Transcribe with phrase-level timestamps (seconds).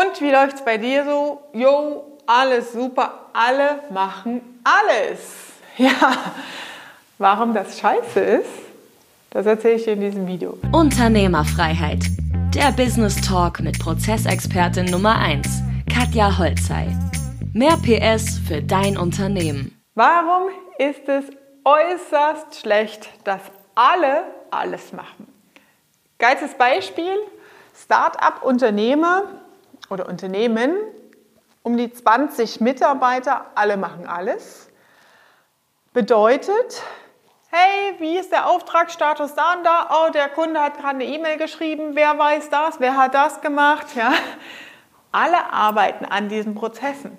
[0.00, 1.42] Und wie läuft's bei dir so?
[1.52, 5.18] Jo, alles super, alle machen alles.
[5.76, 6.12] Ja,
[7.16, 8.50] warum das scheiße ist,
[9.30, 10.58] das erzähle ich dir in diesem Video.
[10.72, 12.04] Unternehmerfreiheit.
[12.54, 16.94] Der Business Talk mit Prozessexpertin Nummer 1, Katja Holzei.
[17.54, 19.80] Mehr PS für dein Unternehmen.
[19.94, 21.24] Warum ist es
[21.64, 23.40] äußerst schlecht, dass
[23.74, 25.28] alle alles machen?
[26.18, 27.16] Geilstes Beispiel,
[27.74, 29.39] Start-up-Unternehmer
[29.88, 30.76] oder Unternehmen,
[31.62, 34.68] um die 20 Mitarbeiter, alle machen alles.
[35.92, 36.82] Bedeutet,
[37.50, 39.90] hey, wie ist der Auftragsstatus da und da?
[39.92, 43.86] Oh, der Kunde hat gerade eine E-Mail geschrieben, wer weiß das, wer hat das gemacht?
[43.96, 44.12] Ja?
[45.12, 47.18] Alle arbeiten an diesen Prozessen.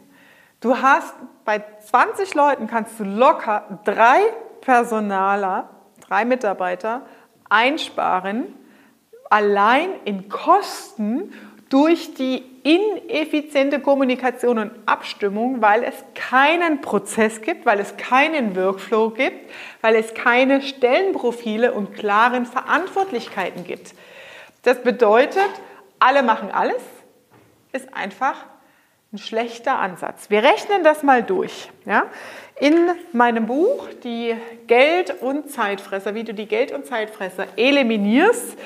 [0.62, 4.22] Du hast bei 20 Leuten kannst du locker drei
[4.62, 5.70] Personaler,
[6.08, 7.02] drei Mitarbeiter
[7.50, 8.56] einsparen,
[9.30, 11.34] allein in Kosten
[11.72, 19.10] durch die ineffiziente Kommunikation und Abstimmung, weil es keinen Prozess gibt, weil es keinen Workflow
[19.10, 23.96] gibt, weil es keine Stellenprofile und klaren Verantwortlichkeiten gibt.
[24.64, 25.50] Das bedeutet,
[25.98, 26.84] alle machen alles,
[27.72, 28.36] ist einfach
[29.14, 30.30] ein schlechter Ansatz.
[30.30, 31.70] Wir rechnen das mal durch.
[31.86, 32.06] Ja?
[32.60, 34.36] In meinem Buch, die
[34.68, 38.58] Geld- und Zeitfresser, wie du die Geld- und Zeitfresser eliminierst,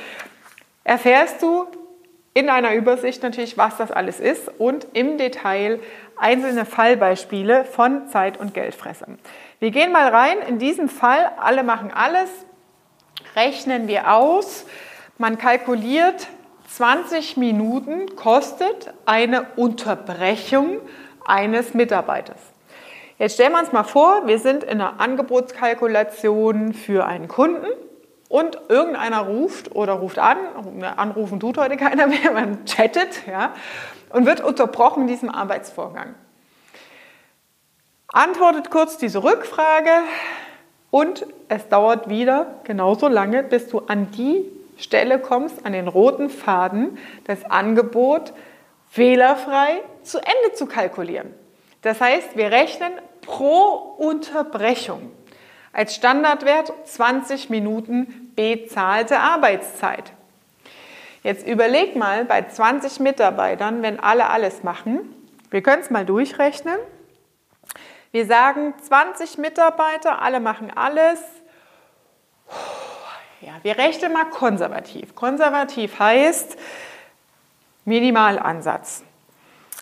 [0.83, 1.67] erfährst du
[2.35, 5.79] in einer Übersicht natürlich, was das alles ist und im Detail
[6.17, 9.17] einzelne Fallbeispiele von Zeit- und Geldfressern.
[9.59, 10.39] Wir gehen mal rein.
[10.47, 12.29] In diesem Fall, alle machen alles,
[13.37, 14.65] rechnen wir aus.
[15.17, 16.27] Man kalkuliert,
[16.71, 20.81] 20 Minuten kostet eine Unterbrechung
[21.25, 22.39] eines Mitarbeiters.
[23.17, 27.67] Jetzt stellen wir uns mal vor, wir sind in einer Angebotskalkulation für einen Kunden
[28.29, 30.37] und irgendeiner ruft oder ruft an,
[30.83, 33.53] anrufen tut heute keiner mehr, man chattet, ja,
[34.09, 36.15] und wird unterbrochen in diesem Arbeitsvorgang.
[38.07, 39.91] Antwortet kurz diese Rückfrage
[40.89, 44.45] und es dauert wieder genauso lange, bis du an die
[44.77, 48.33] Stelle kommst, an den roten Faden, das Angebot
[48.89, 51.33] fehlerfrei zu Ende zu kalkulieren.
[51.81, 55.11] Das heißt, wir rechnen pro Unterbrechung.
[55.75, 60.13] Als Standardwert 20 Minuten bezahlte Arbeitszeit.
[61.21, 65.13] Jetzt überleg mal bei 20 Mitarbeitern, wenn alle alles machen,
[65.49, 66.77] wir können es mal durchrechnen.
[68.11, 71.19] Wir sagen 20 Mitarbeiter, alle machen alles.
[73.41, 75.13] Ja, wir rechnen mal konservativ.
[75.13, 76.55] Konservativ heißt
[77.83, 79.03] Minimalansatz.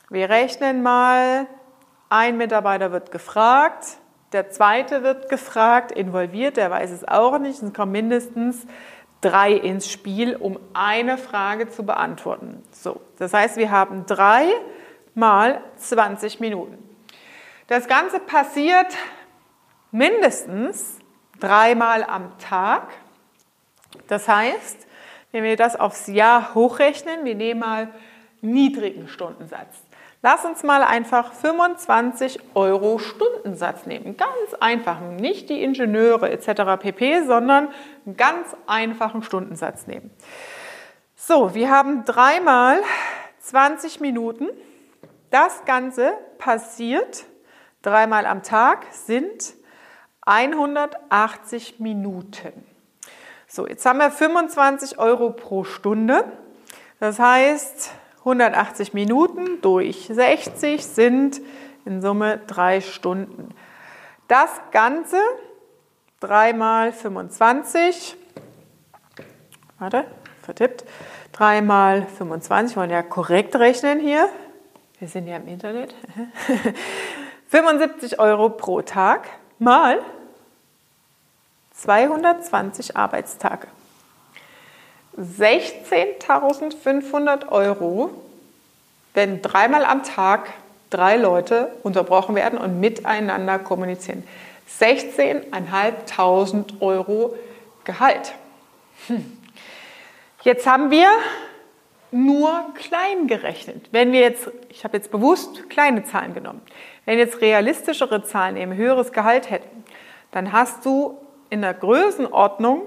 [0.09, 1.45] Wir rechnen mal,
[2.09, 3.97] ein Mitarbeiter wird gefragt,
[4.33, 7.61] der zweite wird gefragt, involviert, der weiß es auch nicht.
[7.61, 8.65] Es kommen mindestens
[9.21, 12.61] drei ins Spiel, um eine Frage zu beantworten.
[12.71, 14.47] So, das heißt, wir haben drei
[15.13, 16.77] mal 20 Minuten.
[17.67, 18.87] Das Ganze passiert
[19.91, 20.97] mindestens
[21.39, 22.87] dreimal am Tag.
[24.07, 24.87] Das heißt,
[25.31, 27.89] wenn wir das aufs Jahr hochrechnen, wir nehmen mal
[28.41, 29.82] niedrigen Stundensatz.
[30.25, 34.15] Lass uns mal einfach 25 Euro Stundensatz nehmen.
[34.15, 36.81] Ganz einfach, nicht die Ingenieure etc.
[36.81, 37.67] pp, sondern
[38.05, 40.11] einen ganz einfachen Stundensatz nehmen.
[41.17, 42.81] So, wir haben dreimal
[43.39, 44.47] 20 Minuten.
[45.29, 47.25] Das Ganze passiert
[47.81, 49.55] dreimal am Tag, sind
[50.21, 52.65] 180 Minuten.
[53.45, 56.23] So, jetzt haben wir 25 Euro pro Stunde.
[57.01, 57.91] Das heißt,
[58.23, 61.41] 180 Minuten durch 60 sind
[61.85, 63.49] in Summe drei Stunden.
[64.29, 65.17] Das Ganze
[66.21, 68.15] 3 mal 25,
[69.77, 70.05] warte,
[70.41, 70.85] vertippt,
[71.33, 74.29] 3 mal 25, wollen ja korrekt rechnen hier,
[74.99, 75.93] wir sind ja im Internet,
[77.49, 79.27] 75 Euro pro Tag
[79.59, 79.99] mal
[81.73, 83.67] 220 Arbeitstage.
[85.17, 88.11] 16.500 Euro,
[89.13, 90.49] wenn dreimal am Tag
[90.89, 94.23] drei Leute unterbrochen werden und miteinander kommunizieren.
[94.79, 97.35] 16.500 Euro
[97.83, 98.33] Gehalt.
[99.07, 99.37] Hm.
[100.43, 101.07] Jetzt haben wir
[102.11, 103.89] nur klein gerechnet.
[103.91, 106.61] Wenn wir jetzt, ich habe jetzt bewusst kleine Zahlen genommen,
[107.05, 109.83] wenn jetzt realistischere Zahlen nehmen, höheres Gehalt hätten,
[110.31, 111.17] dann hast du
[111.49, 112.83] in der Größenordnung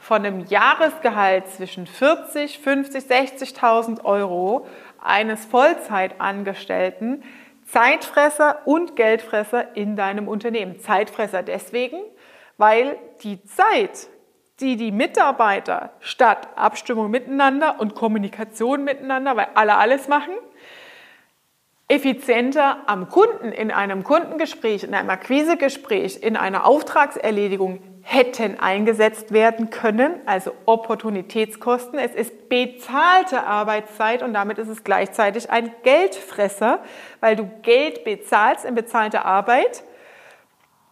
[0.00, 4.66] von einem Jahresgehalt zwischen 40, 50, 60.000 Euro
[5.00, 7.22] eines Vollzeitangestellten
[7.66, 10.80] Zeitfresser und Geldfresser in deinem Unternehmen.
[10.80, 12.00] Zeitfresser deswegen,
[12.56, 14.08] weil die Zeit,
[14.58, 20.34] die die Mitarbeiter statt Abstimmung miteinander und Kommunikation miteinander, weil alle alles machen,
[21.86, 27.80] effizienter am Kunden in einem Kundengespräch, in einem Akquisegespräch, in einer Auftragserledigung
[28.12, 31.96] hätten eingesetzt werden können, also Opportunitätskosten.
[31.96, 36.80] Es ist bezahlte Arbeitszeit und damit ist es gleichzeitig ein Geldfresser,
[37.20, 39.84] weil du Geld bezahlst in bezahlte Arbeit,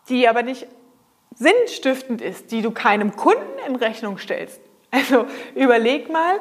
[0.09, 0.69] die aber nicht
[1.35, 4.61] sinnstiftend ist, die du keinem Kunden in Rechnung stellst.
[4.93, 5.27] Also
[5.57, 6.39] überleg mal,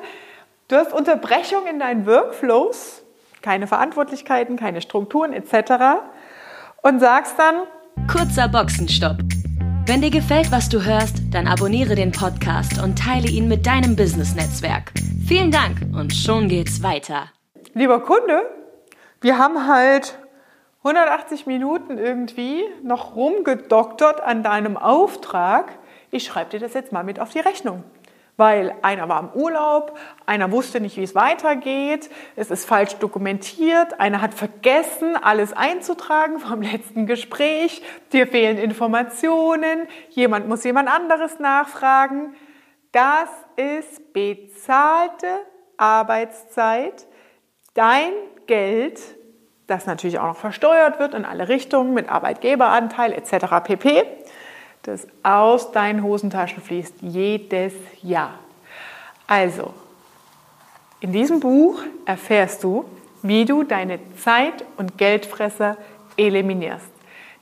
[0.68, 3.01] du hast Unterbrechung in deinen Workflows,
[3.41, 6.03] keine Verantwortlichkeiten, keine Strukturen etc.
[6.83, 7.63] und sagst dann,
[8.07, 9.18] kurzer Boxenstopp.
[9.87, 13.95] Wenn dir gefällt, was du hörst, dann abonniere den Podcast und teile ihn mit deinem
[13.95, 14.91] Business-Netzwerk.
[15.25, 17.31] Vielen Dank und schon geht's weiter.
[17.73, 18.53] Lieber Kunde,
[19.21, 20.19] wir haben halt
[20.79, 25.79] 180 Minuten irgendwie noch rumgedoktert an deinem Auftrag.
[26.11, 27.85] Ich schreibe dir das jetzt mal mit auf die Rechnung
[28.37, 29.97] weil einer war im Urlaub,
[30.27, 36.39] einer wusste nicht, wie es weitergeht, es ist falsch dokumentiert, einer hat vergessen, alles einzutragen
[36.39, 37.81] vom letzten Gespräch,
[38.13, 42.35] dir fehlen Informationen, jemand muss jemand anderes nachfragen.
[42.91, 45.27] Das ist bezahlte
[45.77, 47.07] Arbeitszeit,
[47.73, 48.13] dein
[48.45, 48.99] Geld,
[49.65, 53.63] das natürlich auch noch versteuert wird in alle Richtungen mit Arbeitgeberanteil etc.
[53.63, 54.03] pp
[54.87, 58.39] das aus deinen Hosentaschen fließt, jedes Jahr.
[59.27, 59.73] Also,
[61.01, 62.85] in diesem Buch erfährst du,
[63.21, 65.75] wie du deine Zeit- und Geldfresser
[66.15, 66.89] eliminierst.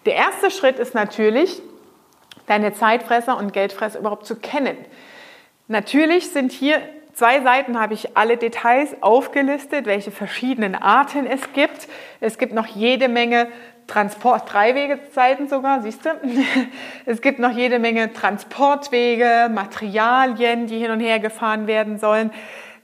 [0.07, 1.61] Der erste Schritt ist natürlich,
[2.47, 4.77] deine Zeitfresser und Geldfresser überhaupt zu kennen.
[5.67, 6.81] Natürlich sind hier
[7.13, 11.87] zwei Seiten, habe ich alle Details aufgelistet, welche verschiedenen Arten es gibt.
[12.21, 13.49] Es gibt noch jede Menge
[13.87, 16.09] Transport, Dreiwegezeiten sogar, siehst du?
[17.05, 22.31] Es gibt noch jede Menge Transportwege, Materialien, die hin und her gefahren werden sollen.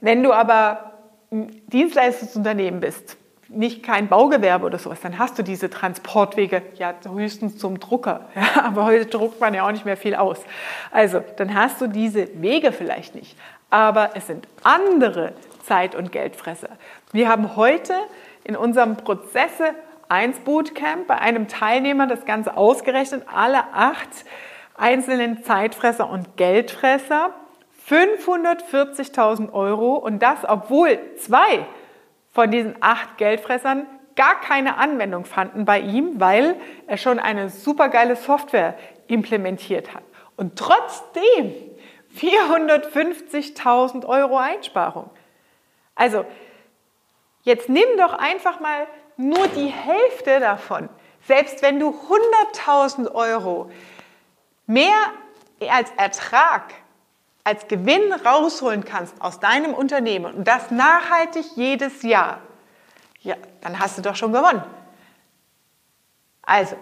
[0.00, 0.92] Wenn du aber
[1.32, 3.16] ein Dienstleistungsunternehmen bist,
[3.48, 8.28] nicht kein Baugewerbe oder sowas, dann hast du diese Transportwege ja höchstens zum Drucker.
[8.34, 10.38] Ja, aber heute druckt man ja auch nicht mehr viel aus.
[10.90, 13.36] Also, dann hast du diese Wege vielleicht nicht.
[13.70, 15.32] Aber es sind andere
[15.62, 16.70] Zeit- und Geldfresser.
[17.12, 17.94] Wir haben heute
[18.44, 19.74] in unserem Prozesse
[20.12, 24.10] 1 Bootcamp bei einem Teilnehmer das Ganze ausgerechnet, alle acht
[24.76, 27.30] einzelnen Zeitfresser und Geldfresser,
[27.88, 31.66] 540.000 Euro und das, obwohl zwei
[32.30, 36.56] von diesen acht Geldfressern gar keine Anwendung fanden bei ihm, weil
[36.86, 38.74] er schon eine supergeile Software
[39.06, 40.02] implementiert hat.
[40.36, 41.54] Und trotzdem
[42.18, 45.08] 450.000 Euro Einsparung.
[45.94, 46.26] Also,
[47.44, 48.86] jetzt nimm doch einfach mal
[49.22, 50.88] nur die Hälfte davon,
[51.26, 51.94] selbst wenn du
[52.54, 53.70] 100.000 Euro
[54.66, 55.12] mehr
[55.70, 56.74] als Ertrag,
[57.44, 62.40] als Gewinn rausholen kannst aus deinem Unternehmen und das nachhaltig jedes Jahr,
[63.20, 64.62] ja, dann hast du doch schon gewonnen.
[66.42, 66.76] Also,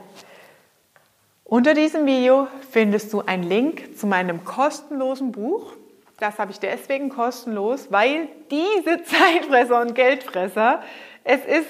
[1.44, 5.72] unter diesem Video findest du einen Link zu meinem kostenlosen Buch.
[6.18, 10.82] Das habe ich deswegen kostenlos, weil diese Zeitfresser und Geldfresser,
[11.24, 11.68] es ist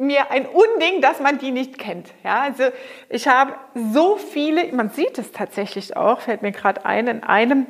[0.00, 2.08] mir ein Unding, dass man die nicht kennt.
[2.24, 2.64] Ja, also
[3.08, 3.54] ich habe
[3.92, 7.66] so viele, man sieht es tatsächlich auch, fällt mir gerade ein, in einem,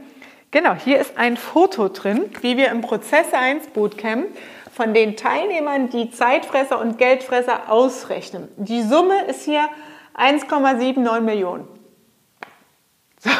[0.50, 4.28] genau, hier ist ein Foto drin, wie wir im Prozess 1 Bootcamp
[4.72, 8.48] von den Teilnehmern die Zeitfresser und Geldfresser ausrechnen.
[8.56, 9.68] Die Summe ist hier
[10.16, 11.68] 1,79 Millionen.
[13.22, 13.30] So.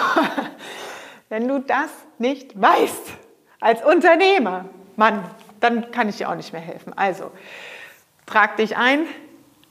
[1.31, 3.13] Wenn du das nicht weißt
[3.61, 4.65] als Unternehmer,
[4.97, 5.25] Mann,
[5.61, 6.93] dann kann ich dir auch nicht mehr helfen.
[6.97, 7.31] Also,
[8.31, 9.07] Trag dich ein.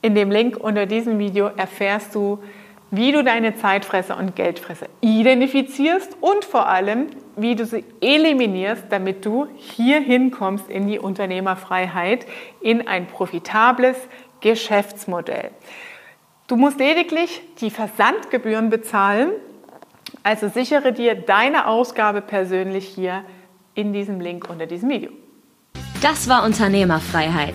[0.02, 2.42] In dem Link unter diesem Video erfährst du,
[2.90, 9.24] wie du deine Zeitfresser und Geldfresser identifizierst und vor allem, wie du sie eliminierst, damit
[9.24, 12.26] du hier hinkommst in die Unternehmerfreiheit,
[12.60, 13.96] in ein profitables
[14.42, 15.52] Geschäftsmodell.
[16.46, 19.30] Du musst lediglich die Versandgebühren bezahlen,
[20.22, 23.24] also sichere dir deine Ausgabe persönlich hier
[23.74, 25.12] in diesem Link unter diesem Video.
[26.02, 27.54] Das war Unternehmerfreiheit